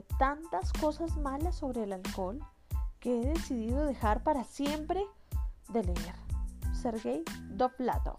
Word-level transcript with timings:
tantas 0.00 0.72
cosas 0.72 1.16
malas 1.18 1.56
sobre 1.56 1.84
el 1.84 1.92
alcohol 1.92 2.40
que 2.98 3.20
he 3.20 3.26
decidido 3.26 3.84
dejar 3.84 4.22
para 4.22 4.44
siempre 4.44 5.04
de 5.68 5.84
leer. 5.84 6.14
Sergei 6.72 7.22
Dovlatov. 7.50 8.18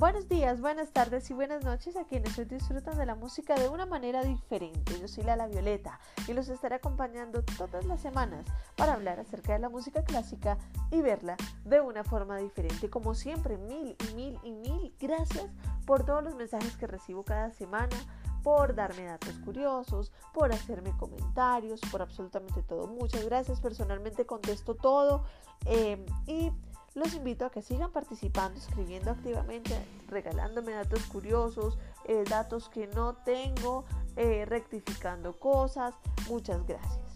Buenos 0.00 0.28
días, 0.30 0.62
buenas 0.62 0.92
tardes 0.92 1.28
y 1.30 1.34
buenas 1.34 1.62
noches 1.62 1.94
a 1.96 2.04
quienes 2.04 2.38
hoy 2.38 2.46
disfrutan 2.46 2.96
de 2.96 3.04
la 3.04 3.14
música 3.14 3.54
de 3.54 3.68
una 3.68 3.84
manera 3.84 4.22
diferente. 4.22 4.98
Yo 4.98 5.06
soy 5.08 5.24
Lala 5.24 5.46
Violeta 5.46 6.00
y 6.26 6.32
los 6.32 6.48
estaré 6.48 6.76
acompañando 6.76 7.42
todas 7.42 7.84
las 7.84 8.00
semanas 8.00 8.46
para 8.76 8.94
hablar 8.94 9.20
acerca 9.20 9.52
de 9.52 9.58
la 9.58 9.68
música 9.68 10.02
clásica 10.02 10.56
y 10.90 11.02
verla 11.02 11.36
de 11.64 11.82
una 11.82 12.02
forma 12.02 12.38
diferente. 12.38 12.88
Como 12.88 13.14
siempre, 13.14 13.58
mil 13.58 13.94
y 14.08 14.14
mil 14.14 14.38
y 14.42 14.52
mil 14.52 14.94
gracias 14.98 15.46
por 15.84 16.06
todos 16.06 16.24
los 16.24 16.34
mensajes 16.34 16.76
que 16.78 16.86
recibo 16.86 17.22
cada 17.22 17.50
semana, 17.50 17.96
por 18.42 18.74
darme 18.74 19.04
datos 19.04 19.34
curiosos, 19.44 20.12
por 20.32 20.52
hacerme 20.52 20.96
comentarios, 20.96 21.80
por 21.90 22.02
absolutamente 22.02 22.62
todo. 22.62 22.86
Muchas 22.86 23.24
gracias, 23.24 23.60
personalmente 23.60 24.26
contesto 24.26 24.74
todo 24.74 25.24
eh, 25.66 26.04
y 26.26 26.50
los 26.94 27.14
invito 27.14 27.44
a 27.46 27.50
que 27.50 27.62
sigan 27.62 27.92
participando, 27.92 28.58
escribiendo 28.58 29.10
activamente, 29.10 29.78
regalándome 30.08 30.72
datos 30.72 31.04
curiosos, 31.04 31.78
eh, 32.04 32.24
datos 32.28 32.68
que 32.68 32.88
no 32.88 33.14
tengo, 33.24 33.84
eh, 34.16 34.44
rectificando 34.44 35.38
cosas. 35.38 35.94
Muchas 36.28 36.66
gracias. 36.66 37.09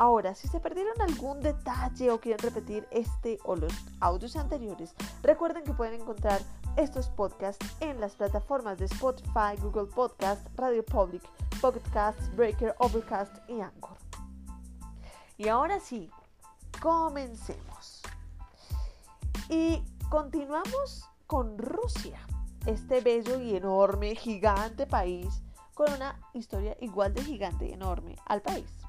Ahora, 0.00 0.34
si 0.34 0.48
se 0.48 0.60
perdieron 0.60 0.98
algún 1.02 1.40
detalle 1.40 2.10
o 2.10 2.18
quieren 2.18 2.38
repetir 2.38 2.88
este 2.90 3.38
o 3.44 3.54
los 3.54 3.70
audios 4.00 4.34
anteriores, 4.34 4.94
recuerden 5.22 5.62
que 5.62 5.74
pueden 5.74 6.00
encontrar 6.00 6.40
estos 6.78 7.10
podcasts 7.10 7.66
en 7.80 8.00
las 8.00 8.14
plataformas 8.14 8.78
de 8.78 8.86
Spotify, 8.86 9.60
Google 9.60 9.92
Podcast, 9.94 10.48
Radio 10.56 10.82
Public, 10.86 11.22
Pocket 11.60 11.82
Casts, 11.92 12.34
Breaker, 12.34 12.74
Overcast 12.78 13.46
y 13.46 13.60
Anchor. 13.60 13.98
Y 15.36 15.48
ahora 15.48 15.78
sí, 15.78 16.10
comencemos. 16.80 18.00
Y 19.50 19.84
continuamos 20.08 21.10
con 21.26 21.58
Rusia, 21.58 22.26
este 22.64 23.02
bello 23.02 23.38
y 23.38 23.54
enorme, 23.54 24.14
gigante 24.14 24.86
país 24.86 25.42
con 25.74 25.92
una 25.92 26.18
historia 26.32 26.74
igual 26.80 27.12
de 27.12 27.22
gigante 27.22 27.66
y 27.66 27.72
enorme 27.72 28.16
al 28.24 28.40
país. 28.40 28.79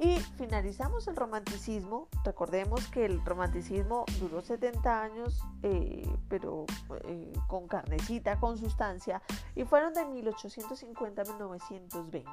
Y 0.00 0.20
finalizamos 0.36 1.08
el 1.08 1.16
romanticismo. 1.16 2.06
Recordemos 2.24 2.86
que 2.88 3.04
el 3.04 3.24
romanticismo 3.24 4.04
duró 4.20 4.40
70 4.40 5.02
años, 5.02 5.42
eh, 5.64 6.08
pero 6.28 6.66
eh, 7.04 7.32
con 7.48 7.66
carnecita, 7.66 8.38
con 8.38 8.56
sustancia, 8.56 9.20
y 9.56 9.64
fueron 9.64 9.92
de 9.94 10.04
1850 10.04 11.22
a 11.22 11.24
1920. 11.24 12.24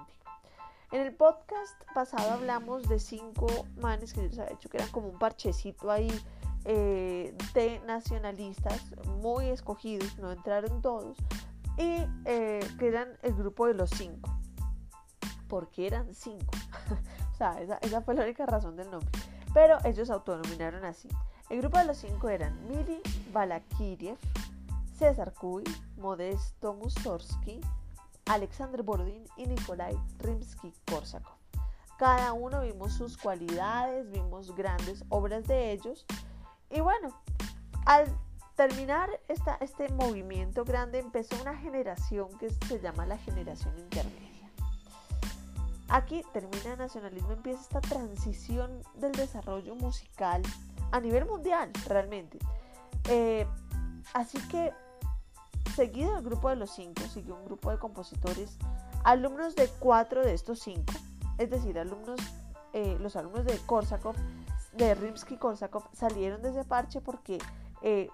En 0.91 1.01
el 1.01 1.15
podcast 1.15 1.73
pasado 1.95 2.33
hablamos 2.33 2.87
de 2.87 2.99
cinco 2.99 3.47
manes 3.77 4.13
que 4.13 4.21
yo 4.21 4.27
les 4.27 4.37
había 4.37 4.53
hecho 4.53 4.69
que 4.69 4.77
eran 4.77 4.91
como 4.91 5.07
un 5.07 5.17
parchecito 5.17 5.89
ahí 5.89 6.11
eh, 6.65 7.35
de 7.55 7.79
nacionalistas 7.87 8.83
muy 9.19 9.49
escogidos, 9.49 10.19
no 10.19 10.31
entraron 10.31 10.83
todos, 10.83 11.17
y 11.77 12.05
que 12.23 12.87
eran 12.87 13.17
el 13.23 13.33
grupo 13.33 13.65
de 13.65 13.73
los 13.73 13.89
cinco, 13.89 14.29
porque 15.47 15.87
eran 15.87 16.13
cinco. 16.13 16.53
O 17.35 17.37
sea, 17.37 17.79
esa, 17.81 18.01
fue 18.01 18.15
la 18.15 18.23
única 18.23 18.45
razón 18.45 18.77
del 18.77 18.89
nombre. 18.89 19.11
Pero 19.53 19.77
ellos 19.83 20.09
autonominaron 20.09 20.85
así. 20.85 21.09
El 21.49 21.59
grupo 21.59 21.77
de 21.77 21.85
los 21.85 21.97
cinco 21.97 22.29
eran 22.29 22.57
Mili 22.69 23.01
Balakiriev, 23.33 24.17
César 24.97 25.33
Kuy, 25.33 25.63
Modesto 25.97 26.73
Mussorgsky, 26.73 27.59
Alexander 28.27 28.83
Borodin 28.83 29.25
y 29.35 29.47
Nikolai 29.47 29.97
Rimsky-Korsakov. 30.19 31.35
Cada 31.97 32.31
uno 32.31 32.61
vimos 32.61 32.93
sus 32.93 33.17
cualidades, 33.17 34.09
vimos 34.09 34.55
grandes 34.55 35.03
obras 35.09 35.45
de 35.45 35.73
ellos 35.73 36.05
y 36.69 36.79
bueno, 36.79 37.21
al 37.85 38.05
terminar 38.55 39.09
este 39.27 39.89
movimiento 39.89 40.63
grande 40.63 40.99
empezó 40.99 41.35
una 41.41 41.57
generación 41.57 42.29
que 42.37 42.49
se 42.49 42.79
llama 42.79 43.05
la 43.05 43.17
generación 43.17 43.77
intermedia. 43.77 44.24
Aquí 45.89 46.23
termina 46.33 46.73
el 46.73 46.79
nacionalismo, 46.79 47.31
empieza 47.31 47.61
esta 47.61 47.81
transición 47.81 48.81
del 48.95 49.11
desarrollo 49.11 49.75
musical 49.75 50.41
a 50.91 50.99
nivel 50.99 51.25
mundial 51.25 51.71
realmente. 51.87 52.39
Eh, 53.07 53.45
así 54.13 54.39
que 54.47 54.73
seguido 55.75 56.17
el 56.17 56.23
grupo 56.23 56.49
de 56.49 56.55
los 56.55 56.71
cinco, 56.71 57.01
siguió 57.03 57.35
un 57.35 57.45
grupo 57.45 57.69
de 57.69 57.77
compositores, 57.77 58.57
alumnos 59.03 59.55
de 59.55 59.67
cuatro 59.79 60.23
de 60.25 60.33
estos 60.33 60.59
cinco, 60.59 60.93
es 61.37 61.49
decir, 61.49 61.77
alumnos, 61.77 62.19
eh, 62.73 62.97
los 62.99 63.15
alumnos 63.15 63.45
de 63.45 63.57
Korsakov 63.65 64.15
de 64.73 64.95
Rimsky-Korsakov 64.95 65.83
salieron 65.93 66.41
de 66.41 66.49
ese 66.49 66.63
parche 66.63 67.01
porque, 67.01 67.37
eh, 67.81 68.09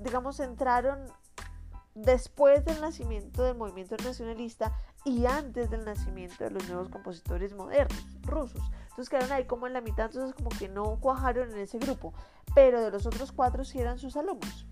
digamos, 0.00 0.40
entraron 0.40 1.06
después 1.94 2.64
del 2.64 2.80
nacimiento 2.80 3.42
del 3.42 3.56
movimiento 3.56 3.96
nacionalista 4.02 4.72
y 5.04 5.26
antes 5.26 5.70
del 5.70 5.84
nacimiento 5.84 6.44
de 6.44 6.50
los 6.50 6.68
nuevos 6.68 6.88
compositores 6.88 7.54
modernos 7.54 8.04
rusos. 8.22 8.62
Entonces 8.82 9.08
quedaron 9.08 9.32
ahí 9.32 9.44
como 9.46 9.66
en 9.66 9.72
la 9.72 9.80
mitad, 9.80 10.06
entonces 10.06 10.34
como 10.34 10.50
que 10.50 10.68
no 10.68 10.98
cuajaron 11.00 11.50
en 11.52 11.58
ese 11.58 11.78
grupo, 11.78 12.12
pero 12.54 12.80
de 12.80 12.90
los 12.90 13.06
otros 13.06 13.32
cuatro 13.32 13.64
sí 13.64 13.78
eran 13.78 13.98
sus 13.98 14.16
alumnos. 14.16 14.66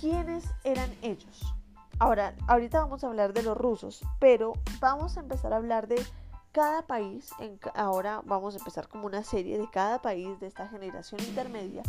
¿Quiénes 0.00 0.44
eran 0.64 0.90
ellos? 1.02 1.54
Ahora, 1.98 2.34
ahorita 2.48 2.80
vamos 2.80 3.04
a 3.04 3.06
hablar 3.06 3.32
de 3.32 3.42
los 3.42 3.56
rusos, 3.56 4.02
pero 4.18 4.54
vamos 4.80 5.16
a 5.16 5.20
empezar 5.20 5.52
a 5.52 5.56
hablar 5.56 5.86
de 5.86 6.04
cada 6.50 6.86
país, 6.86 7.30
ahora 7.74 8.22
vamos 8.24 8.54
a 8.54 8.58
empezar 8.58 8.88
como 8.88 9.06
una 9.06 9.22
serie 9.22 9.58
de 9.58 9.68
cada 9.70 10.00
país 10.02 10.38
de 10.40 10.46
esta 10.46 10.68
generación 10.68 11.20
intermedia, 11.22 11.82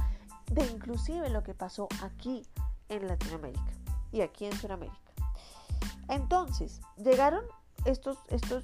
de 0.52 0.66
inclusive 0.66 1.30
lo 1.30 1.44
que 1.44 1.54
pasó 1.54 1.88
aquí 2.04 2.44
en 2.90 3.08
Latinoamérica 3.08 3.72
y 4.12 4.22
aquí 4.22 4.46
en 4.46 4.54
Sudamérica. 4.54 5.05
Entonces, 6.10 6.82
llegaron 6.98 7.44
estos, 7.86 8.18
estos 8.30 8.64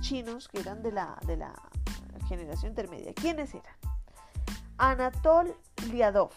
chinos 0.00 0.48
que 0.48 0.60
eran 0.60 0.82
de 0.82 0.92
la, 0.92 1.18
de 1.26 1.36
la 1.36 1.52
generación 2.28 2.72
intermedia. 2.72 3.12
¿Quiénes 3.14 3.54
eran? 3.54 3.74
Anatol 4.78 5.56
Liadov, 5.90 6.30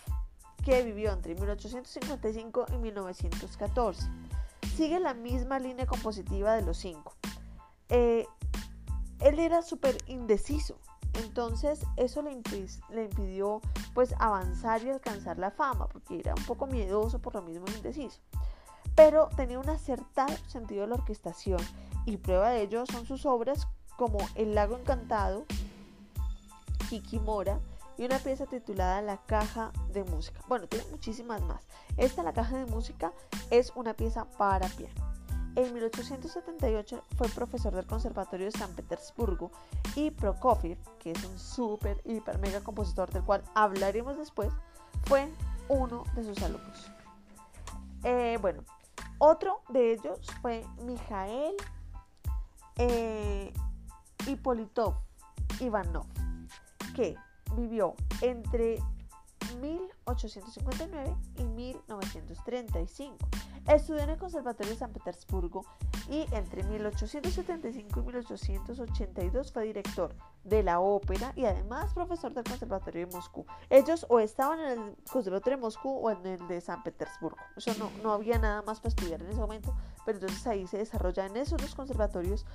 que 0.64 0.84
vivió 0.84 1.12
entre 1.12 1.36
1855 1.36 2.66
y 2.74 2.78
1914. 2.78 4.10
Sigue 4.76 5.00
la 5.00 5.14
misma 5.14 5.60
línea 5.60 5.86
compositiva 5.86 6.56
de 6.56 6.64
los 6.64 6.78
cinco. 6.78 7.14
Eh, 7.90 8.26
él 9.20 9.38
era 9.38 9.62
súper 9.62 9.98
indeciso, 10.08 10.80
entonces 11.14 11.86
eso 11.98 12.22
le, 12.22 12.32
impidió 12.32 13.62
pues 13.94 14.16
avanzar 14.18 14.82
y 14.84 14.90
alcanzar 14.90 15.38
la 15.38 15.52
fama, 15.52 15.88
porque 15.88 16.20
era 16.20 16.34
un 16.34 16.44
poco 16.46 16.66
miedoso 16.66 17.20
por 17.20 17.36
lo 17.36 17.42
mismo 17.42 17.66
indeciso. 17.76 18.20
Pero 19.04 19.30
tenía 19.36 19.58
un 19.58 19.68
acertado 19.68 20.32
sentido 20.48 20.82
de 20.82 20.90
la 20.90 20.94
orquestación 20.94 21.60
y 22.06 22.18
prueba 22.18 22.52
de 22.52 22.62
ello 22.62 22.86
son 22.86 23.08
sus 23.08 23.26
obras 23.26 23.68
como 23.98 24.20
El 24.36 24.54
lago 24.54 24.78
encantado, 24.78 25.46
Kikimora 26.88 27.60
y 27.98 28.06
una 28.06 28.20
pieza 28.20 28.46
titulada 28.46 29.02
La 29.02 29.18
caja 29.18 29.72
de 29.92 30.04
música. 30.04 30.40
Bueno, 30.48 30.68
tiene 30.68 30.86
muchísimas 30.92 31.42
más. 31.42 31.64
Esta, 31.98 32.22
La 32.22 32.32
caja 32.32 32.58
de 32.58 32.68
música, 32.68 33.12
es 33.50 33.74
una 33.74 33.96
pieza 33.96 34.26
para 34.38 34.68
piano. 34.68 34.94
En 35.56 35.74
1878 35.74 37.04
fue 37.18 37.28
profesor 37.30 37.74
del 37.74 37.88
Conservatorio 37.88 38.46
de 38.46 38.52
San 38.52 38.72
Petersburgo 38.76 39.50
y 39.96 40.12
Prokofiev, 40.12 40.78
que 41.00 41.10
es 41.10 41.24
un 41.26 41.40
súper, 41.40 42.00
hiper, 42.06 42.38
mega 42.38 42.62
compositor 42.62 43.10
del 43.10 43.24
cual 43.24 43.42
hablaremos 43.56 44.20
después, 44.20 44.52
fue 45.06 45.28
uno 45.70 46.04
de 46.16 46.24
sus 46.24 46.44
alumnos. 46.44 46.92
Eh, 48.04 48.38
bueno, 48.42 48.64
otro 49.24 49.62
de 49.70 49.94
ellos 49.94 50.20
fue 50.42 50.66
Mijael 50.84 51.56
eh, 52.78 53.54
Ivanov, 55.60 56.08
que 56.96 57.16
vivió 57.56 57.94
entre 58.22 58.80
1859 59.62 61.16
y 61.38 61.44
1935 61.44 63.18
Estudió 63.68 64.02
en 64.02 64.10
el 64.10 64.18
Conservatorio 64.18 64.74
de 64.74 64.80
San 64.80 64.92
Petersburgo 64.92 65.66
y 66.12 66.28
entre 66.34 66.62
1875 66.64 68.02
y 68.02 68.04
1882 68.04 69.54
fue 69.54 69.64
director 69.64 70.14
de 70.44 70.62
la 70.62 70.82
ópera 70.82 71.32
y 71.38 71.46
además 71.46 71.94
profesor 71.94 72.34
del 72.34 72.44
Conservatorio 72.44 73.08
de 73.08 73.14
Moscú. 73.14 73.46
Ellos 73.70 74.06
o 74.10 74.20
estaban 74.20 74.60
en 74.60 74.80
el 74.80 74.96
Conservatorio 75.10 75.58
de 75.58 75.62
Moscú 75.62 75.90
o 75.90 76.12
en 76.12 76.26
el 76.26 76.48
de 76.50 76.60
San 76.60 76.84
Petersburgo. 76.84 77.38
Eso 77.56 77.72
no, 77.80 77.90
no 78.04 78.12
había 78.12 78.38
nada 78.40 78.62
más 78.62 78.82
para 78.82 78.90
estudiar 78.90 79.22
en 79.22 79.30
ese 79.30 79.40
momento, 79.40 79.74
pero 80.06 80.18
entonces 80.18 80.46
ahí 80.48 80.68
se 80.68 80.80
desarrolla 80.80 81.26
en 81.26 81.38
esos 81.38 81.62
dos 81.62 81.74
conservatorios 81.76 82.46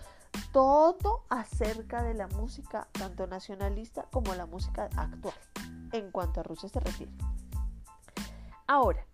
todo 0.53 1.25
acerca 1.31 2.03
de 2.03 2.13
la 2.13 2.29
música, 2.29 2.89
tanto 2.93 3.27
nacionalista 3.27 4.07
como 4.13 4.35
la 4.35 4.45
música 4.45 4.91
actual, 4.97 5.35
en 5.93 6.11
cuanto 6.11 6.41
a 6.41 6.43
Rusia 6.43 6.69
se 6.69 6.81
refiere. 6.81 7.13
Ahora, 8.67 9.07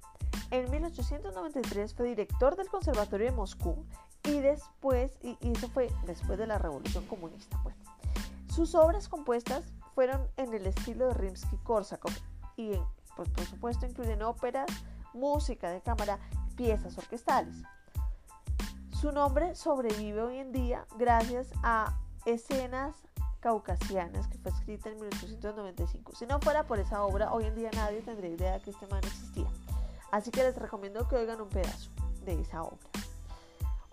en 0.51 0.69
1893 0.69 1.95
fue 1.95 2.09
director 2.09 2.57
del 2.57 2.69
Conservatorio 2.69 3.27
de 3.27 3.37
Moscú 3.37 3.87
y 4.25 4.41
después, 4.41 5.19
y, 5.23 5.37
eso 5.41 5.69
fue 5.69 5.91
después 6.07 6.39
de 6.39 6.47
la 6.47 6.59
Revolución 6.59 7.05
Comunista. 7.07 7.59
Bueno, 7.63 7.79
sus 8.55 8.75
obras 8.75 9.09
compuestas 9.09 9.65
fueron 9.95 10.29
en 10.37 10.53
el 10.55 10.67
estilo 10.67 11.09
de 11.09 11.15
Rimsky-Korsakov 11.15 12.13
y 12.57 12.73
pues, 13.17 13.29
por 13.29 13.45
supuesto 13.47 13.87
incluyen 13.87 14.23
óperas, 14.23 14.71
música 15.13 15.71
de 15.71 15.81
cámara, 15.81 16.19
piezas 16.57 16.97
orquestales. 16.99 17.55
Su 19.01 19.11
nombre 19.11 19.55
sobrevive 19.55 20.23
hoy 20.23 20.39
en 20.39 20.53
día 20.53 20.87
gracias 20.97 21.49
a 21.63 21.99
escenas 22.25 22.95
caucasianas 23.41 24.29
que 24.29 24.39
fue 24.39 24.53
escrita 24.53 24.89
en 24.89 25.01
1895. 25.01 26.15
Si 26.15 26.27
no 26.27 26.39
fuera 26.41 26.65
por 26.65 26.79
esa 26.79 27.03
obra, 27.03 27.33
hoy 27.33 27.45
en 27.45 27.57
día 27.57 27.71
nadie 27.75 28.01
tendría 28.03 28.31
idea 28.31 28.53
de 28.53 28.61
que 28.61 28.71
este 28.71 28.87
man 28.87 29.03
existía. 29.03 29.51
Así 30.13 30.31
que 30.31 30.45
les 30.45 30.57
recomiendo 30.57 31.09
que 31.09 31.17
oigan 31.17 31.41
un 31.41 31.49
pedazo 31.49 31.91
de 32.25 32.41
esa 32.41 32.63
obra. 32.63 32.92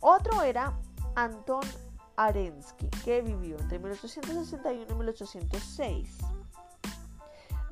Otro 0.02 0.42
era 0.42 0.74
Anton 1.16 1.64
Arensky, 2.16 2.88
que 3.04 3.22
vivió 3.22 3.60
entre 3.60 3.80
1861 3.80 4.86
y 4.90 4.96
1806. 4.96 6.18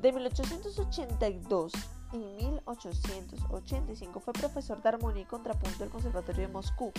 De 0.00 0.12
1882 0.12 1.72
y 2.12 2.18
1885 2.18 4.20
fue 4.20 4.32
profesor 4.32 4.80
de 4.82 4.88
armonía 4.88 5.22
y 5.22 5.26
contrapunto 5.26 5.78
del 5.78 5.90
Conservatorio 5.90 6.46
de 6.46 6.52
Moscú. 6.52 6.92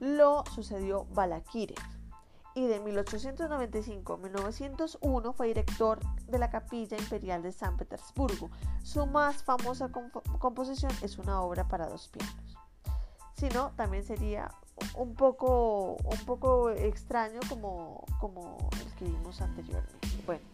Lo 0.00 0.44
sucedió 0.54 1.06
Balakirev. 1.14 1.76
Y 2.54 2.66
de 2.66 2.80
1895 2.80 4.14
a 4.14 4.16
1901 4.16 5.32
fue 5.32 5.46
director 5.46 6.00
de 6.26 6.38
la 6.38 6.50
Capilla 6.50 6.98
Imperial 6.98 7.42
de 7.42 7.52
San 7.52 7.76
Petersburgo. 7.76 8.50
Su 8.82 9.06
más 9.06 9.44
famosa 9.44 9.92
composición 10.38 10.90
es 11.02 11.18
una 11.18 11.40
obra 11.42 11.68
para 11.68 11.88
dos 11.88 12.08
pianos. 12.08 12.47
Si 13.38 13.48
no, 13.50 13.70
también 13.76 14.02
sería 14.02 14.50
un 14.96 15.14
poco, 15.14 15.96
un 16.04 16.24
poco 16.26 16.70
extraño 16.70 17.38
como, 17.48 18.04
como 18.20 18.68
anteriormente. 19.40 20.08
Bueno, 20.26 20.44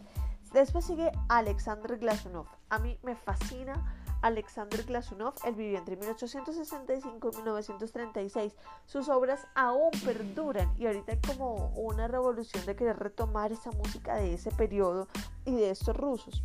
después 0.53 0.85
sigue 0.85 1.11
Alexander 1.29 1.97
Glasunov. 1.97 2.45
A 2.69 2.77
mí 2.77 2.99
me 3.01 3.15
fascina 3.15 4.05
Alexander 4.21 4.83
Glasunov. 4.83 5.33
Él 5.45 5.55
vivió 5.55 5.79
entre 5.79 5.95
1865 5.95 7.31
y 7.31 7.35
1936. 7.37 8.53
Sus 8.85 9.09
obras 9.09 9.47
aún 9.55 9.89
perduran 10.03 10.71
y 10.77 10.85
ahorita 10.85 11.13
hay 11.13 11.19
como 11.21 11.69
una 11.75 12.07
revolución 12.07 12.65
de 12.65 12.75
querer 12.75 12.99
retomar 12.99 13.51
esa 13.51 13.71
música 13.71 14.15
de 14.15 14.35
ese 14.35 14.51
periodo 14.51 15.07
y 15.45 15.55
de 15.55 15.71
estos 15.71 15.95
rusos. 15.95 16.41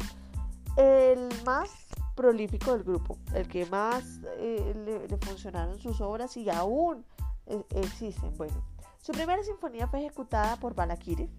El 0.77 1.29
más 1.45 1.90
prolífico 2.21 2.73
del 2.73 2.85
grupo, 2.85 3.17
el 3.35 3.49
que 3.49 3.65
más 3.65 4.21
eh, 4.37 5.07
le, 5.09 5.17
funcionaron 5.17 5.79
sus 5.79 6.03
obras 6.03 6.37
y 6.37 6.51
aún 6.51 7.03
eh, 7.47 7.65
existen. 7.77 8.37
Bueno, 8.37 8.63
su 9.01 9.13
primera 9.13 9.43
sinfonía 9.43 9.87
fue 9.87 10.01
ejecutada 10.01 10.57
por 10.57 10.75
Balakirev 10.75 11.31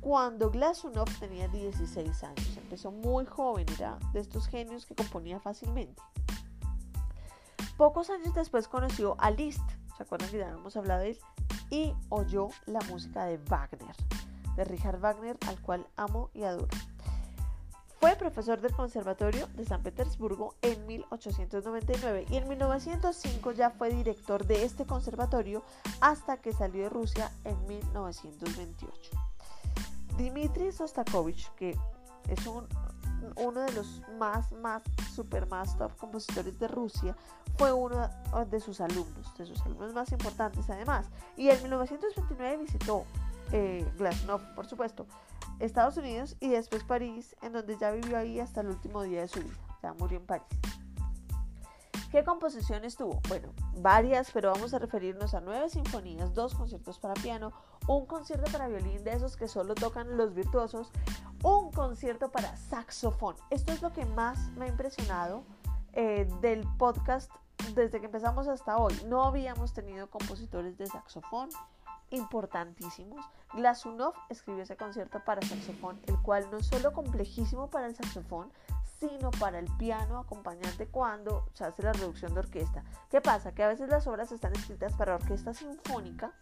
cuando 0.00 0.48
Glasunov 0.48 1.08
tenía 1.18 1.48
16 1.48 2.22
años. 2.22 2.56
Empezó 2.56 2.92
muy 2.92 3.26
joven, 3.26 3.66
era 3.76 3.98
de 4.12 4.20
estos 4.20 4.46
genios 4.46 4.86
que 4.86 4.94
componía 4.94 5.40
fácilmente. 5.40 6.00
Pocos 7.76 8.08
años 8.08 8.32
después 8.32 8.68
conoció 8.68 9.16
a 9.18 9.32
Liszt, 9.32 9.68
¿se 9.96 10.04
acuerdan 10.04 10.30
que 10.30 10.38
ya 10.38 10.50
hemos 10.50 10.76
hablado 10.76 11.00
de 11.00 11.10
él? 11.10 11.18
Y 11.68 11.94
oyó 12.10 12.48
la 12.66 12.78
música 12.88 13.24
de 13.24 13.38
Wagner, 13.38 13.96
de 14.54 14.64
Richard 14.66 15.00
Wagner, 15.00 15.36
al 15.48 15.60
cual 15.60 15.84
amo 15.96 16.30
y 16.32 16.44
adoro. 16.44 16.68
Fue 18.02 18.16
profesor 18.16 18.60
del 18.60 18.72
Conservatorio 18.72 19.46
de 19.54 19.64
San 19.64 19.84
Petersburgo 19.84 20.56
en 20.60 20.88
1899 20.88 22.26
y 22.30 22.36
en 22.36 22.48
1905 22.48 23.52
ya 23.52 23.70
fue 23.70 23.90
director 23.90 24.44
de 24.44 24.64
este 24.64 24.84
conservatorio 24.84 25.62
hasta 26.00 26.36
que 26.38 26.52
salió 26.52 26.82
de 26.82 26.88
Rusia 26.88 27.30
en 27.44 27.64
1928. 27.66 29.12
Dmitri 30.18 30.72
Sostakovich, 30.72 31.48
que 31.54 31.78
es 32.26 32.40
uno 33.36 33.60
de 33.60 33.72
los 33.72 34.02
más, 34.18 34.50
más, 34.50 34.82
super 35.14 35.46
más 35.46 35.78
top 35.78 35.96
compositores 35.96 36.58
de 36.58 36.66
Rusia, 36.66 37.16
fue 37.56 37.72
uno 37.72 38.10
de 38.50 38.58
sus 38.58 38.80
alumnos, 38.80 39.32
de 39.38 39.46
sus 39.46 39.60
alumnos 39.62 39.94
más 39.94 40.10
importantes 40.10 40.68
además. 40.70 41.06
Y 41.36 41.50
en 41.50 41.62
1929 41.62 42.56
visitó 42.56 43.04
eh, 43.50 43.90
Glasnow, 43.96 44.40
por 44.54 44.66
supuesto, 44.66 45.06
Estados 45.58 45.96
Unidos 45.96 46.36
y 46.40 46.50
después 46.50 46.84
París, 46.84 47.36
en 47.42 47.52
donde 47.52 47.76
ya 47.78 47.90
vivió 47.90 48.16
ahí 48.18 48.40
hasta 48.40 48.60
el 48.60 48.68
último 48.68 49.02
día 49.02 49.22
de 49.22 49.28
su 49.28 49.40
vida. 49.40 49.58
Ya 49.82 49.92
murió 49.94 50.18
en 50.18 50.26
París. 50.26 50.46
¿Qué 52.12 52.24
composiciones 52.24 52.96
tuvo? 52.96 53.20
Bueno, 53.26 53.54
varias, 53.78 54.30
pero 54.32 54.52
vamos 54.52 54.74
a 54.74 54.78
referirnos 54.78 55.32
a 55.32 55.40
nueve 55.40 55.70
sinfonías, 55.70 56.34
dos 56.34 56.54
conciertos 56.54 56.98
para 56.98 57.14
piano, 57.14 57.52
un 57.86 58.04
concierto 58.04 58.52
para 58.52 58.68
violín 58.68 59.02
de 59.02 59.12
esos 59.12 59.36
que 59.36 59.48
solo 59.48 59.74
tocan 59.74 60.18
los 60.18 60.34
virtuosos, 60.34 60.90
un 61.42 61.72
concierto 61.72 62.30
para 62.30 62.54
saxofón. 62.56 63.36
Esto 63.48 63.72
es 63.72 63.80
lo 63.80 63.94
que 63.94 64.04
más 64.04 64.38
me 64.58 64.66
ha 64.66 64.68
impresionado 64.68 65.44
eh, 65.94 66.28
del 66.42 66.68
podcast 66.76 67.32
desde 67.74 68.00
que 68.00 68.06
empezamos 68.06 68.46
hasta 68.46 68.76
hoy. 68.76 68.94
No 69.06 69.24
habíamos 69.24 69.72
tenido 69.72 70.10
compositores 70.10 70.76
de 70.76 70.86
saxofón 70.88 71.48
importantísimos. 72.12 73.24
Glasunov 73.54 74.14
escribió 74.28 74.62
ese 74.62 74.76
concierto 74.76 75.22
para 75.24 75.42
saxofón, 75.42 76.00
el 76.06 76.16
cual 76.22 76.48
no 76.50 76.58
es 76.58 76.66
solo 76.66 76.92
complejísimo 76.92 77.68
para 77.68 77.86
el 77.86 77.96
saxofón, 77.96 78.52
sino 79.00 79.30
para 79.32 79.58
el 79.58 79.66
piano 79.78 80.18
acompañante 80.18 80.86
cuando 80.86 81.48
se 81.54 81.64
hace 81.64 81.82
la 81.82 81.92
reducción 81.92 82.34
de 82.34 82.40
orquesta. 82.40 82.84
¿Qué 83.10 83.20
pasa? 83.20 83.52
Que 83.52 83.64
a 83.64 83.68
veces 83.68 83.88
las 83.88 84.06
obras 84.06 84.30
están 84.30 84.52
escritas 84.52 84.92
para 84.94 85.16
orquesta 85.16 85.52
sinfónica, 85.52 86.32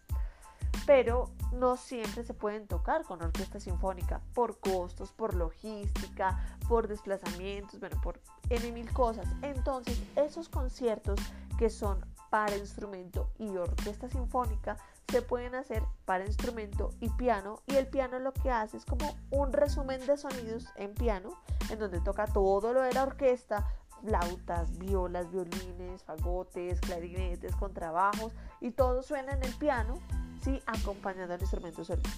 pero 0.87 1.31
no 1.53 1.77
siempre 1.77 2.23
se 2.23 2.35
pueden 2.35 2.67
tocar 2.67 3.05
con 3.05 3.23
orquesta 3.23 3.61
sinfónica 3.61 4.21
por 4.35 4.59
costos, 4.61 5.13
por 5.13 5.35
logística, 5.35 6.59
por 6.69 6.87
desplazamientos, 6.87 7.81
bueno, 7.81 8.01
por 8.03 8.21
N 8.51 8.73
mil 8.73 8.93
cosas. 8.93 9.27
Entonces, 9.43 10.03
esos 10.17 10.49
conciertos 10.49 11.19
que 11.59 11.71
son 11.71 12.05
para 12.31 12.57
instrumento 12.57 13.31
y 13.39 13.57
orquesta 13.57 14.09
sinfónica 14.09 14.77
se 15.11 15.23
pueden 15.23 15.55
hacer 15.55 15.83
para 16.05 16.25
instrumento 16.25 16.91
y 17.01 17.09
piano 17.11 17.63
y 17.67 17.77
el 17.77 17.89
piano 17.89 18.19
lo 18.19 18.33
que 18.33 18.51
hace 18.51 18.77
es 18.77 18.85
como 18.85 19.17
un 19.31 19.53
resumen 19.53 20.05
de 20.07 20.17
sonidos 20.17 20.67
en 20.77 20.95
piano 20.95 21.31
en 21.71 21.79
donde 21.79 22.01
toca 22.01 22.27
todo 22.27 22.73
lo 22.73 22.83
de 22.83 22.93
la 22.93 23.03
orquesta 23.03 23.67
flautas, 24.03 24.79
violas, 24.79 25.31
violines, 25.31 26.03
fagotes, 26.05 26.81
clarinetes, 26.81 27.55
contrabajos 27.57 28.33
y 28.61 28.71
todo 28.71 29.03
suena 29.03 29.33
en 29.33 29.43
el 29.43 29.55
piano 29.57 29.95
sí 30.43 30.63
acompañando 30.67 31.35
al 31.35 31.41
instrumento 31.41 31.85
solista. 31.85 32.11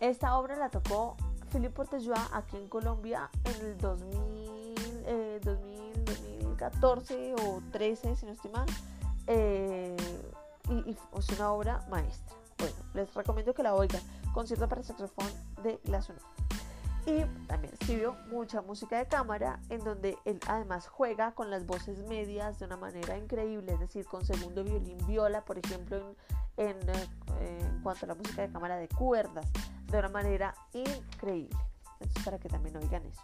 Esta 0.00 0.36
obra 0.36 0.56
la 0.56 0.68
tocó 0.70 1.16
Philippe 1.50 1.74
Portejoa 1.74 2.28
aquí 2.32 2.56
en 2.56 2.68
Colombia 2.68 3.30
en 3.44 3.66
el 3.66 3.78
2000, 3.78 5.40
2014 5.42 7.30
eh, 7.30 7.34
o 7.42 7.62
13 7.70 8.16
si 8.16 8.26
no 8.26 8.32
estoy 8.32 8.50
mal. 8.50 8.66
Eh, 9.26 9.96
y, 10.70 10.96
es 11.18 11.28
una 11.30 11.52
obra 11.52 11.84
maestra. 11.90 12.36
Bueno, 12.58 12.76
les 12.94 13.12
recomiendo 13.14 13.54
que 13.54 13.62
la 13.62 13.74
oigan. 13.74 14.02
Concierto 14.32 14.68
para 14.68 14.82
saxofón 14.82 15.26
de 15.62 15.80
La 15.84 16.00
Y 17.06 17.24
también 17.46 17.74
escribió 17.74 18.16
mucha 18.30 18.62
música 18.62 18.98
de 18.98 19.06
cámara 19.06 19.58
en 19.68 19.82
donde 19.82 20.16
él 20.24 20.38
además 20.46 20.86
juega 20.86 21.32
con 21.32 21.50
las 21.50 21.66
voces 21.66 22.06
medias 22.06 22.60
de 22.60 22.66
una 22.66 22.76
manera 22.76 23.18
increíble, 23.18 23.72
es 23.72 23.80
decir, 23.80 24.06
con 24.06 24.24
segundo 24.24 24.62
violín 24.62 24.98
viola, 25.06 25.44
por 25.44 25.58
ejemplo, 25.58 26.14
en, 26.56 26.68
en, 26.68 26.88
eh, 26.90 27.08
en 27.40 27.82
cuanto 27.82 28.06
a 28.06 28.08
la 28.08 28.14
música 28.14 28.42
de 28.42 28.52
cámara 28.52 28.76
de 28.76 28.88
cuerdas, 28.88 29.46
de 29.86 29.98
una 29.98 30.08
manera 30.10 30.54
increíble. 30.72 31.58
Entonces, 31.98 32.24
para 32.24 32.38
que 32.38 32.48
también 32.48 32.76
oigan 32.76 33.04
eso. 33.04 33.22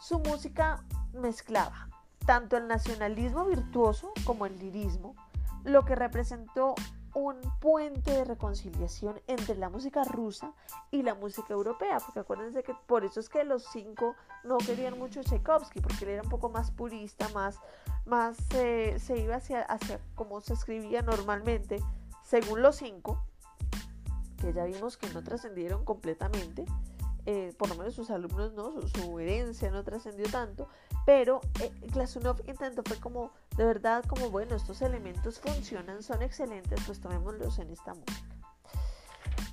Su 0.00 0.18
música 0.18 0.82
mezclaba 1.12 1.88
tanto 2.26 2.56
el 2.56 2.66
nacionalismo 2.68 3.44
virtuoso 3.46 4.12
como 4.24 4.44
el 4.44 4.58
lirismo, 4.58 5.14
lo 5.64 5.84
que 5.84 5.94
representó 5.94 6.74
un 7.14 7.40
puente 7.60 8.12
de 8.12 8.24
reconciliación 8.24 9.20
entre 9.26 9.56
la 9.56 9.70
música 9.70 10.04
rusa 10.04 10.52
y 10.90 11.02
la 11.02 11.14
música 11.14 11.54
europea, 11.54 11.98
porque 11.98 12.20
acuérdense 12.20 12.62
que 12.62 12.74
por 12.86 13.04
eso 13.04 13.18
es 13.20 13.28
que 13.28 13.44
los 13.44 13.64
cinco 13.72 14.14
no 14.44 14.58
querían 14.58 14.98
mucho 14.98 15.22
Tchaikovsky, 15.22 15.80
porque 15.80 16.04
él 16.04 16.10
era 16.10 16.22
un 16.22 16.28
poco 16.28 16.48
más 16.48 16.70
purista, 16.70 17.28
más, 17.30 17.58
más 18.06 18.36
eh, 18.54 18.96
se 18.98 19.18
iba 19.18 19.36
hacia, 19.36 19.62
hacia 19.62 20.00
como 20.14 20.40
se 20.40 20.54
escribía 20.54 21.02
normalmente, 21.02 21.82
según 22.22 22.62
los 22.62 22.76
cinco, 22.76 23.22
que 24.40 24.52
ya 24.52 24.64
vimos 24.64 24.96
que 24.96 25.08
no 25.10 25.22
trascendieron 25.22 25.84
completamente, 25.84 26.64
eh, 27.26 27.52
por 27.58 27.68
lo 27.68 27.74
menos 27.74 27.94
sus 27.94 28.10
alumnos 28.10 28.52
no, 28.52 28.80
su, 28.88 29.18
herencia 29.18 29.70
no 29.70 29.82
trascendió 29.82 30.26
tanto, 30.30 30.68
pero 31.08 31.40
eh, 31.62 31.72
Glasunov 31.90 32.42
intentó 32.46 32.82
fue 32.84 32.98
como, 32.98 33.32
de 33.56 33.64
verdad, 33.64 34.04
como 34.04 34.28
bueno, 34.28 34.54
estos 34.54 34.82
elementos 34.82 35.40
funcionan, 35.40 36.02
son 36.02 36.20
excelentes, 36.20 36.78
pues 36.84 37.00
tomémoslos 37.00 37.58
en 37.60 37.70
esta 37.70 37.94
música. 37.94 38.36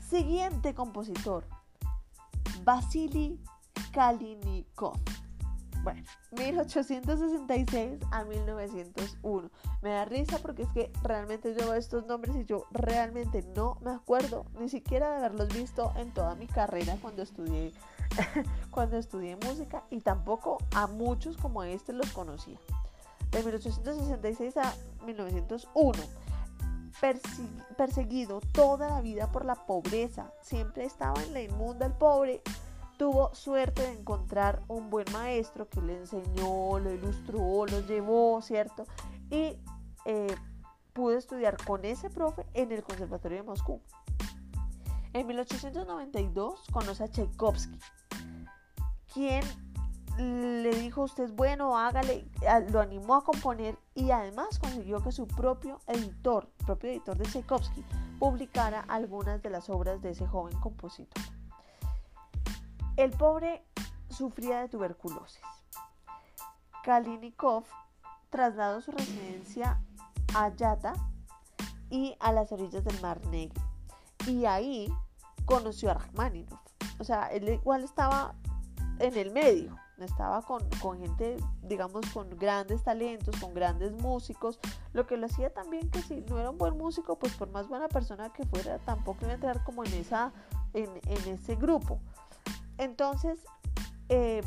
Siguiente 0.05 0.75
compositor, 0.75 1.45
Vasily 2.65 3.39
Kalinikov. 3.93 4.99
Bueno, 5.81 6.03
1866 6.31 8.01
a 8.11 8.25
1901. 8.25 9.49
Me 9.81 9.91
da 9.91 10.03
risa 10.03 10.39
porque 10.39 10.63
es 10.63 10.69
que 10.73 10.91
realmente 11.03 11.55
yo 11.57 11.67
veo 11.67 11.75
estos 11.75 12.05
nombres 12.05 12.35
y 12.35 12.43
yo 12.43 12.65
realmente 12.71 13.43
no 13.55 13.77
me 13.79 13.91
acuerdo 13.91 14.45
ni 14.59 14.67
siquiera 14.67 15.09
de 15.11 15.17
haberlos 15.19 15.47
visto 15.53 15.93
en 15.95 16.13
toda 16.13 16.35
mi 16.35 16.47
carrera 16.47 16.97
cuando 17.01 17.21
estudié 17.21 17.71
cuando 18.71 18.97
estudié 18.97 19.35
música 19.35 19.83
y 19.89 20.01
tampoco 20.01 20.57
a 20.73 20.87
muchos 20.87 21.37
como 21.37 21.63
este 21.63 21.93
los 21.93 22.09
conocía. 22.11 22.59
De 23.31 23.43
1866 23.43 24.57
a 24.57 24.73
1901 25.05 26.25
perseguido 27.77 28.41
toda 28.51 28.89
la 28.89 29.01
vida 29.01 29.31
por 29.31 29.45
la 29.45 29.55
pobreza, 29.55 30.31
siempre 30.41 30.85
estaba 30.85 31.21
en 31.23 31.33
la 31.33 31.41
inmunda 31.41 31.85
el 31.85 31.93
pobre, 31.93 32.41
tuvo 32.97 33.33
suerte 33.33 33.81
de 33.81 33.91
encontrar 33.91 34.61
un 34.67 34.89
buen 34.89 35.05
maestro 35.11 35.67
que 35.67 35.81
le 35.81 35.97
enseñó, 35.97 36.79
lo 36.79 36.91
ilustró, 36.91 37.65
lo 37.65 37.81
llevó, 37.81 38.41
¿cierto? 38.41 38.85
Y 39.29 39.59
eh, 40.05 40.35
pudo 40.93 41.17
estudiar 41.17 41.57
con 41.65 41.83
ese 41.83 42.09
profe 42.09 42.45
en 42.53 42.71
el 42.71 42.83
Conservatorio 42.83 43.37
de 43.39 43.43
Moscú. 43.43 43.81
En 45.15 45.27
1892 45.27 46.61
conoce 46.73 47.05
a 47.05 47.07
Tchaikovsky, 47.07 47.79
quien 49.13 49.45
le 50.17 50.69
dijo 50.71 51.03
usted 51.03 51.31
bueno, 51.31 51.77
hágale, 51.77 52.29
lo 52.69 52.81
animó 52.81 53.15
a 53.15 53.23
componer 53.23 53.79
y 53.93 54.11
además 54.11 54.59
consiguió 54.59 55.01
que 55.01 55.13
su 55.13 55.25
propio 55.25 55.79
editor, 55.87 56.49
propio 56.65 56.89
editor 56.89 57.17
de 57.17 57.23
Tchaikovsky, 57.23 57.85
publicara 58.19 58.81
algunas 58.89 59.41
de 59.41 59.51
las 59.51 59.69
obras 59.69 60.01
de 60.01 60.09
ese 60.09 60.27
joven 60.27 60.59
compositor. 60.59 61.23
El 62.97 63.11
pobre 63.11 63.63
sufría 64.09 64.59
de 64.59 64.67
tuberculosis. 64.67 65.39
Kalinikov 66.83 67.63
trasladó 68.29 68.81
su 68.81 68.91
residencia 68.91 69.81
a 70.35 70.49
Yata 70.49 70.91
y 71.89 72.17
a 72.19 72.33
las 72.33 72.51
orillas 72.51 72.83
del 72.83 72.99
Mar 72.99 73.25
Negro. 73.27 73.63
Y 74.27 74.43
ahí 74.43 74.91
conoció 75.45 75.91
a 75.91 75.95
Rachmaninoff. 75.95 76.59
O 76.99 77.03
sea, 77.03 77.27
él 77.27 77.47
igual 77.49 77.83
estaba 77.83 78.35
en 78.99 79.17
el 79.17 79.31
medio, 79.31 79.75
estaba 79.99 80.41
con, 80.41 80.63
con, 80.81 80.99
gente, 80.99 81.37
digamos, 81.63 82.05
con 82.13 82.29
grandes 82.37 82.83
talentos, 82.83 83.35
con 83.37 83.53
grandes 83.53 83.91
músicos, 83.93 84.59
lo 84.93 85.05
que 85.05 85.17
lo 85.17 85.25
hacía 85.25 85.53
también 85.53 85.89
que 85.89 86.01
si 86.01 86.21
no 86.21 86.39
era 86.39 86.49
un 86.49 86.57
buen 86.57 86.77
músico, 86.77 87.17
pues 87.17 87.33
por 87.33 87.49
más 87.49 87.67
buena 87.67 87.87
persona 87.87 88.31
que 88.31 88.45
fuera, 88.45 88.77
tampoco 88.79 89.19
iba 89.21 89.31
a 89.31 89.35
entrar 89.35 89.63
como 89.63 89.83
en, 89.83 89.93
esa, 89.93 90.31
en, 90.73 90.89
en 91.05 91.33
ese 91.33 91.55
grupo. 91.55 91.99
Entonces, 92.77 93.39
eh, 94.09 94.41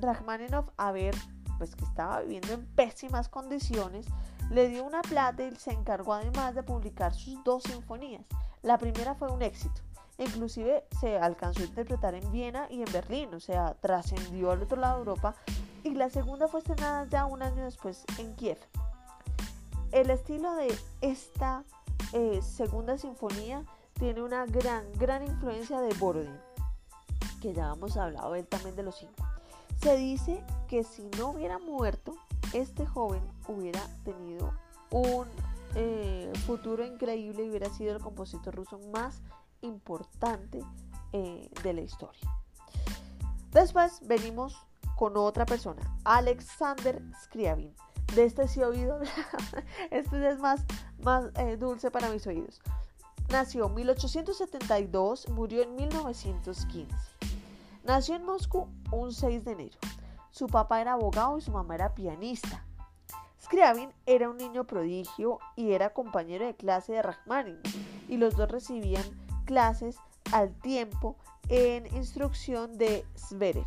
Rachmaninoff, 0.00 0.68
a 0.76 0.92
ver, 0.92 1.14
pues 1.58 1.74
que 1.74 1.84
estaba 1.84 2.20
viviendo 2.20 2.52
en 2.52 2.66
pésimas 2.74 3.28
condiciones, 3.28 4.06
le 4.50 4.68
dio 4.68 4.84
una 4.84 5.02
plata 5.02 5.44
y 5.44 5.54
se 5.56 5.72
encargó 5.72 6.14
además 6.14 6.54
de 6.54 6.62
publicar 6.62 7.14
sus 7.14 7.42
dos 7.44 7.64
sinfonías. 7.64 8.24
La 8.62 8.78
primera 8.78 9.14
fue 9.14 9.30
un 9.30 9.42
éxito, 9.42 9.80
inclusive 10.24 10.84
se 11.00 11.18
alcanzó 11.18 11.62
a 11.62 11.66
interpretar 11.66 12.14
en 12.14 12.30
Viena 12.30 12.66
y 12.70 12.82
en 12.82 12.92
Berlín, 12.92 13.34
o 13.34 13.40
sea, 13.40 13.74
trascendió 13.80 14.52
al 14.52 14.62
otro 14.62 14.78
lado 14.78 14.94
de 14.94 15.00
Europa, 15.00 15.34
y 15.82 15.94
la 15.94 16.10
segunda 16.10 16.46
fue 16.46 16.60
estrenada 16.60 17.06
ya 17.06 17.26
un 17.26 17.42
año 17.42 17.64
después 17.64 18.04
en 18.18 18.34
Kiev. 18.36 18.58
El 19.92 20.10
estilo 20.10 20.54
de 20.54 20.72
esta 21.00 21.64
eh, 22.12 22.40
segunda 22.42 22.98
sinfonía 22.98 23.64
tiene 23.94 24.22
una 24.22 24.46
gran, 24.46 24.84
gran 24.98 25.26
influencia 25.26 25.80
de 25.80 25.92
Borodin 25.94 26.38
que 27.40 27.54
ya 27.54 27.72
hemos 27.72 27.96
hablado 27.96 28.34
él 28.34 28.46
también 28.46 28.76
de 28.76 28.82
los 28.82 28.96
cinco. 28.96 29.26
Se 29.82 29.96
dice 29.96 30.44
que 30.68 30.84
si 30.84 31.02
no 31.18 31.30
hubiera 31.30 31.58
muerto, 31.58 32.14
este 32.52 32.86
joven 32.86 33.22
hubiera 33.48 33.80
tenido 34.04 34.52
un 34.90 35.26
eh, 35.74 36.30
futuro 36.46 36.84
increíble 36.84 37.44
y 37.44 37.50
hubiera 37.50 37.70
sido 37.70 37.96
el 37.96 38.02
compositor 38.02 38.54
ruso 38.54 38.78
más 38.92 39.22
importante 39.62 40.64
eh, 41.12 41.50
de 41.62 41.72
la 41.72 41.80
historia. 41.80 42.20
Después 43.52 44.00
venimos 44.02 44.56
con 44.96 45.16
otra 45.16 45.46
persona, 45.46 45.82
Alexander 46.04 47.02
Scriabin. 47.24 47.74
De 48.14 48.24
este 48.24 48.48
sí 48.48 48.60
he 48.60 48.64
oído 48.64 49.00
este 49.90 50.28
es 50.28 50.38
más, 50.38 50.64
más 51.02 51.26
eh, 51.36 51.56
dulce 51.56 51.90
para 51.90 52.10
mis 52.10 52.26
oídos. 52.26 52.60
Nació 53.30 53.66
en 53.66 53.74
1872, 53.74 55.28
murió 55.28 55.62
en 55.62 55.76
1915. 55.76 56.94
Nació 57.84 58.16
en 58.16 58.24
Moscú 58.24 58.68
un 58.90 59.12
6 59.12 59.44
de 59.44 59.52
enero. 59.52 59.78
Su 60.30 60.48
papá 60.48 60.80
era 60.80 60.94
abogado 60.94 61.38
y 61.38 61.40
su 61.40 61.50
mamá 61.50 61.76
era 61.76 61.94
pianista. 61.94 62.64
Scriabin 63.42 63.92
era 64.06 64.28
un 64.28 64.36
niño 64.36 64.64
prodigio 64.64 65.38
y 65.56 65.72
era 65.72 65.92
compañero 65.92 66.44
de 66.46 66.54
clase 66.54 66.92
de 66.92 67.02
Rachmaninoff 67.02 67.74
y 68.08 68.16
los 68.16 68.36
dos 68.36 68.50
recibían 68.50 69.04
clases 69.50 69.96
al 70.30 70.54
tiempo 70.60 71.16
en 71.48 71.84
instrucción 71.96 72.78
de 72.78 73.04
Zverev. 73.16 73.66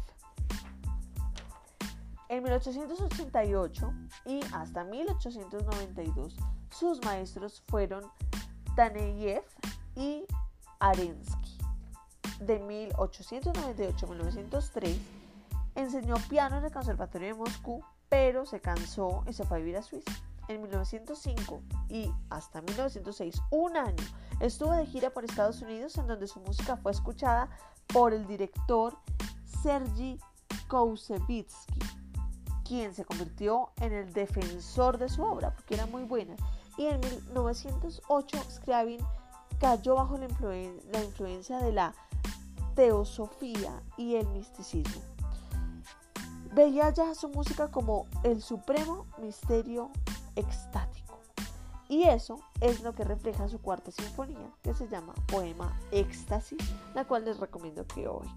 En 2.30 2.42
1888 2.42 3.94
y 4.26 4.40
hasta 4.54 4.86
1892 4.86 6.38
sus 6.70 7.04
maestros 7.04 7.62
fueron 7.68 8.06
Taneyev 8.78 9.44
y 9.98 10.24
Arensky 10.80 11.58
de 12.40 12.60
1898 12.60 14.06
a 14.06 14.10
1903, 14.10 14.98
enseñó 15.76 16.16
piano 16.30 16.60
en 16.60 16.64
el 16.64 16.72
Conservatorio 16.72 17.28
de 17.28 17.34
Moscú, 17.34 17.84
pero 18.08 18.46
se 18.46 18.62
cansó 18.62 19.26
y 19.28 19.34
se 19.34 19.44
fue 19.44 19.58
a 19.58 19.60
vivir 19.60 19.76
a 19.76 19.84
Suiza. 19.84 20.14
En 20.50 20.62
1905 20.62 21.62
y 21.90 22.12
hasta 22.30 22.62
1906, 22.62 23.42
un 23.52 23.78
año, 23.78 24.04
estuvo 24.40 24.72
de 24.72 24.86
gira 24.86 25.10
por 25.10 25.24
Estados 25.24 25.62
Unidos 25.62 25.98
en 25.98 26.08
donde 26.08 26.28
su 26.28 26.40
música 26.42 26.76
fue 26.78 26.92
escuchada 26.92 27.50
por 27.88 28.14
el 28.14 28.28
director 28.28 28.98
Sergi 29.62 30.20
Koussevitzky, 30.68 31.80
quien 32.66 32.94
se 32.94 33.06
convirtió 33.06 33.70
en 33.78 33.94
el 33.94 34.12
defensor 34.12 34.98
de 34.98 35.08
su 35.08 35.24
obra 35.24 35.54
porque 35.56 35.76
era 35.76 35.86
muy 35.86 36.04
buena. 36.04 36.36
Y 36.78 36.88
en 36.88 37.00
1908 37.00 38.38
Scriabin 38.50 39.02
cayó 39.60 39.96
bajo 39.96 40.18
la 40.18 41.04
influencia 41.04 41.60
de 41.60 41.72
la 41.72 41.94
teosofía 42.76 43.82
y 43.98 44.16
el 44.16 44.28
misticismo. 44.30 45.02
Veía 46.54 46.90
ya 46.92 47.16
su 47.16 47.30
música 47.30 47.70
como 47.72 48.08
el 48.24 48.42
supremo 48.42 49.08
misterio 49.20 49.92
extático. 50.36 51.20
Y 51.90 52.04
eso 52.04 52.40
es 52.62 52.82
lo 52.82 52.94
que 52.96 53.04
refleja 53.04 53.48
su 53.48 53.60
cuarta 53.60 53.92
sinfonía, 53.92 54.50
que 54.64 54.74
se 54.74 54.88
llama 54.88 55.14
Poema 55.28 55.78
Éxtasis, 55.92 56.60
la 56.96 57.06
cual 57.06 57.26
les 57.26 57.40
recomiendo 57.40 57.86
que 57.86 58.08
oigan. 58.08 58.36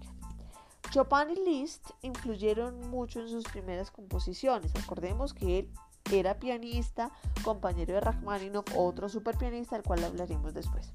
Chopin 0.91 1.31
y 1.31 1.49
Liszt 1.49 1.91
influyeron 2.01 2.89
mucho 2.89 3.19
en 3.19 3.29
sus 3.29 3.45
primeras 3.45 3.91
composiciones. 3.91 4.73
Recordemos 4.73 5.33
que 5.33 5.59
él 5.59 5.71
era 6.11 6.39
pianista, 6.39 7.11
compañero 7.43 7.95
de 7.95 7.99
Rachmaninoff, 8.01 8.65
otro 8.75 9.09
super 9.09 9.37
pianista, 9.37 9.75
al 9.75 9.83
cual 9.83 10.03
hablaremos 10.03 10.53
después. 10.53 10.93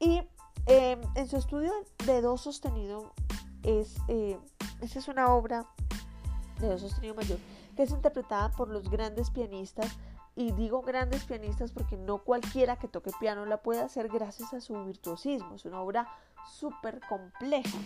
Y 0.00 0.22
Em, 0.68 1.00
en 1.14 1.26
su 1.26 1.38
estudio 1.38 1.72
de 2.04 2.20
Do 2.20 2.36
sostenido, 2.36 3.14
es, 3.62 3.96
eh, 4.08 4.38
es 4.82 5.08
una 5.08 5.32
obra 5.32 5.64
de 6.60 6.68
Do 6.68 6.78
sostenido 6.78 7.14
mayor 7.14 7.38
que 7.78 7.84
es 7.84 7.92
interpretada 7.92 8.50
por 8.50 8.70
los 8.70 8.90
grandes 8.90 9.30
pianistas. 9.30 9.96
Y 10.34 10.50
digo 10.50 10.82
grandes 10.82 11.22
pianistas 11.22 11.70
porque 11.70 11.96
no 11.96 12.24
cualquiera 12.24 12.76
que 12.76 12.88
toque 12.88 13.12
piano 13.20 13.46
la 13.46 13.62
puede 13.62 13.80
hacer 13.80 14.08
gracias 14.08 14.52
a 14.52 14.60
su 14.60 14.84
virtuosismo. 14.84 15.54
Es 15.54 15.64
una 15.64 15.80
obra 15.80 16.08
súper 16.58 16.98
compleja. 17.08 17.78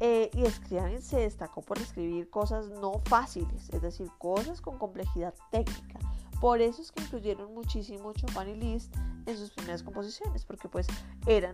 Eh, 0.00 0.30
y 0.32 0.46
Scriabin 0.46 1.02
se 1.02 1.18
destacó 1.18 1.60
por 1.60 1.76
escribir 1.76 2.30
cosas 2.30 2.70
no 2.70 3.02
fáciles, 3.04 3.68
es 3.68 3.82
decir, 3.82 4.08
cosas 4.16 4.62
con 4.62 4.78
complejidad 4.78 5.34
técnica. 5.50 5.98
Por 6.40 6.62
eso 6.62 6.80
es 6.80 6.90
que 6.90 7.02
incluyeron 7.02 7.52
muchísimo 7.52 8.14
Chopin 8.14 8.48
y 8.48 8.54
Liszt 8.54 8.96
en 9.26 9.36
sus 9.36 9.50
primeras 9.50 9.82
composiciones, 9.82 10.46
porque 10.46 10.70
pues 10.70 10.86
eran 11.26 11.52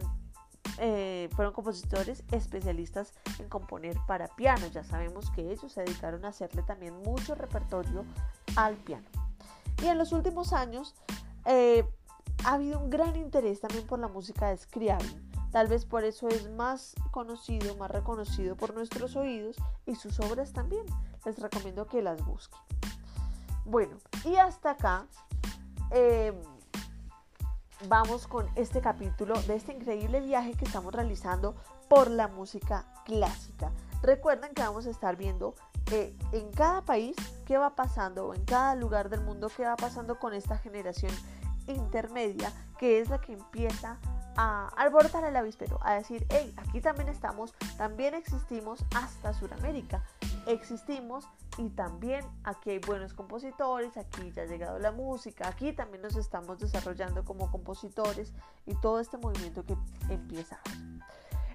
eh, 0.79 1.29
fueron 1.35 1.53
compositores 1.53 2.25
especialistas 2.33 3.13
en 3.39 3.49
componer 3.49 3.97
para 4.07 4.29
piano. 4.29 4.67
Ya 4.69 4.85
sabemos 4.85 5.31
que 5.31 5.53
ellos 5.53 5.73
se 5.73 5.83
dedicaron 5.83 6.25
a 6.25 6.29
hacerle 6.29 6.63
también 6.63 6.95
mucho 7.03 7.35
repertorio 7.35 8.05
al 8.57 8.77
piano. 8.77 9.07
Y 9.83 9.87
en 9.87 9.99
los 9.99 10.13
últimos 10.13 10.53
años 10.53 10.95
eh, 11.45 11.85
ha 12.45 12.55
habido 12.55 12.79
un 12.79 12.91
gran 12.91 13.17
interés 13.17 13.61
también 13.61 13.87
por 13.87 13.99
la 13.99 14.09
música 14.09 14.49
de 14.49 14.57
Scriabin. 14.57 15.31
Tal 15.51 15.69
vez 15.69 15.85
por 15.85 16.05
eso 16.05 16.27
es 16.29 16.51
más 16.51 16.95
conocido, 17.13 17.77
más 17.77 17.91
reconocido 17.91 18.57
por 18.57 18.75
nuestros 18.75 19.15
oídos 19.15 19.57
y 19.87 19.95
sus 19.95 20.19
obras 20.21 20.53
también. 20.53 20.85
Les 21.25 21.39
recomiendo 21.39 21.87
que 21.87 22.03
las 22.03 22.25
busquen. 22.25 22.61
Bueno, 23.65 23.97
y 24.25 24.37
hasta 24.37 24.73
acá 24.73 25.07
eh, 25.91 26.33
vamos 27.89 28.27
con 28.27 28.49
este 28.57 28.81
capítulo 28.81 29.41
de 29.43 29.57
este 29.57 29.73
increíble 29.73 30.21
viaje 30.21 30.55
que 30.55 30.65
estamos 30.65 30.95
realizando 30.95 31.55
por 31.89 32.11
la 32.11 32.29
música 32.29 32.87
clásica. 33.05 33.71
Recuerden 34.03 34.53
que 34.55 34.63
vamos 34.63 34.87
a 34.87 34.91
estar 34.91 35.17
viendo 35.17 35.55
en 35.91 36.51
cada 36.53 36.83
país 36.83 37.17
qué 37.47 37.59
va 37.59 37.75
pasando, 37.75 38.29
o 38.29 38.35
en 38.35 38.45
cada 38.45 38.75
lugar 38.75 39.09
del 39.11 39.21
mundo 39.21 39.51
qué 39.55 39.65
va 39.65 39.77
pasando 39.77 40.19
con 40.19 40.35
esta 40.35 40.59
generación 40.59 41.13
intermedia, 41.67 42.53
que 42.79 43.01
es 43.01 43.09
la 43.09 43.21
que 43.21 43.33
empieza 43.33 43.99
a 44.37 44.69
alborotar 44.77 45.25
el 45.25 45.37
avispero, 45.37 45.79
a 45.83 45.95
decir, 45.95 46.27
hey, 46.31 46.55
aquí 46.57 46.81
también 46.81 47.09
estamos, 47.09 47.55
también 47.77 48.15
existimos 48.15 48.85
hasta 48.95 49.33
Sudamérica, 49.33 50.03
existimos 50.47 51.29
y 51.59 51.71
también 51.71 52.25
aquí 52.43 52.71
hay 52.71 52.79
buenos 52.79 53.15
compositores, 53.15 53.97
aquí 53.97 54.33
ya 54.33 54.43
ha 54.43 54.47
llegado 54.47 54.79
la 54.79 54.93
música, 54.93 55.49
aquí 55.49 55.73
también 55.73 56.03
nos 56.03 56.17
estamos 56.17 56.59
desarrollando 56.59 57.25
como 57.25 57.51
compositores 57.51 58.33
y 58.67 58.75
todo 58.75 59.01
este 59.01 59.17
movimiento 59.19 59.65
que 59.65 59.77
empieza. 60.09 60.59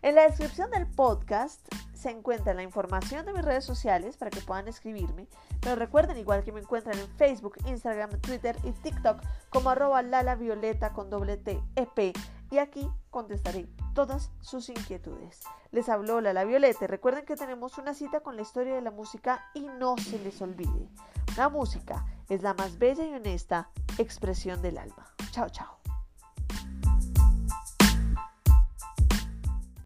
En 0.01 0.15
la 0.15 0.23
descripción 0.23 0.71
del 0.71 0.87
podcast 0.87 1.67
se 1.99 2.11
encuentra 2.11 2.53
la 2.53 2.63
información 2.63 3.25
de 3.25 3.33
mis 3.33 3.43
redes 3.43 3.65
sociales 3.65 4.15
para 4.15 4.31
que 4.31 4.39
puedan 4.39 4.69
escribirme, 4.69 5.27
pero 5.59 5.75
recuerden 5.75 6.17
igual 6.17 6.43
que 6.43 6.53
me 6.53 6.61
encuentran 6.61 6.97
en 6.97 7.09
Facebook, 7.17 7.57
Instagram, 7.65 8.09
Twitter 8.21 8.55
y 8.63 8.71
TikTok 8.71 9.21
como 9.49 9.69
arroba 9.69 10.01
lalavioleta 10.01 10.93
con 10.93 11.09
doble 11.09 11.35
T 11.35 11.61
EP 11.75 12.15
y 12.51 12.57
aquí 12.57 12.89
contestaré 13.11 13.67
todas 13.93 14.31
sus 14.39 14.69
inquietudes. 14.69 15.41
Les 15.71 15.89
habló 15.89 16.21
Lala 16.21 16.45
Violeta. 16.45 16.87
Recuerden 16.87 17.25
que 17.25 17.35
tenemos 17.35 17.77
una 17.77 17.93
cita 17.93 18.21
con 18.21 18.37
la 18.37 18.43
historia 18.43 18.75
de 18.75 18.81
la 18.81 18.91
música 18.91 19.45
y 19.53 19.67
no 19.67 19.97
se 19.97 20.19
les 20.19 20.41
olvide. 20.41 20.89
La 21.37 21.49
música 21.49 22.05
es 22.29 22.41
la 22.41 22.53
más 22.53 22.79
bella 22.79 23.05
y 23.05 23.13
honesta 23.13 23.69
expresión 23.97 24.61
del 24.61 24.77
alma. 24.77 25.05
Chao, 25.31 25.49
chao. 25.49 25.78